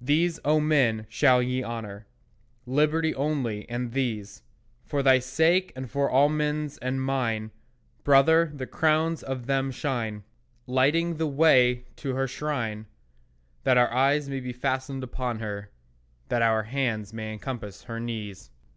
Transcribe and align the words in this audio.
These, 0.00 0.38
O 0.44 0.60
men, 0.60 1.06
shall 1.08 1.42
ye 1.42 1.64
honour, 1.64 2.06
Liberty 2.66 3.12
only, 3.16 3.68
and 3.68 3.90
these. 3.92 4.42
For 4.84 5.02
thy 5.02 5.18
sake 5.18 5.72
and 5.74 5.90
for 5.90 6.08
all 6.08 6.28
men's 6.28 6.78
and 6.78 7.02
mine, 7.02 7.50
Brother, 8.04 8.52
the 8.54 8.68
crowns 8.68 9.24
of 9.24 9.46
them 9.46 9.72
shine 9.72 10.22
Lighting 10.68 11.16
the 11.16 11.26
way 11.26 11.84
to 11.96 12.14
her 12.14 12.28
shrine, 12.28 12.86
That 13.64 13.76
our 13.76 13.92
eyes 13.92 14.28
may 14.28 14.38
be 14.38 14.52
fastened 14.52 15.02
upon 15.02 15.40
her, 15.40 15.72
That 16.28 16.42
our 16.42 16.62
hands 16.62 17.12
may 17.12 17.32
encompass 17.32 17.82
her 17.82 17.98
knees. 17.98 18.50